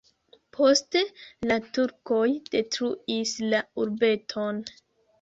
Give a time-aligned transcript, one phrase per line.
[0.55, 1.03] Poste
[1.51, 2.23] la turkoj
[2.57, 4.69] detruis la urbeton.